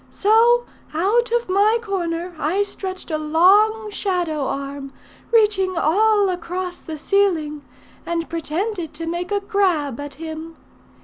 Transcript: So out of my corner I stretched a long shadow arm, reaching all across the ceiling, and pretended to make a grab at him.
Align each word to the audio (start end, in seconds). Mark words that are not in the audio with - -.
So 0.09 0.65
out 0.95 1.29
of 1.31 1.47
my 1.47 1.77
corner 1.79 2.35
I 2.39 2.63
stretched 2.63 3.11
a 3.11 3.19
long 3.19 3.91
shadow 3.91 4.47
arm, 4.47 4.91
reaching 5.31 5.77
all 5.77 6.27
across 6.29 6.81
the 6.81 6.97
ceiling, 6.97 7.61
and 8.03 8.27
pretended 8.27 8.95
to 8.95 9.05
make 9.05 9.31
a 9.31 9.39
grab 9.41 9.99
at 9.99 10.15
him. 10.15 10.55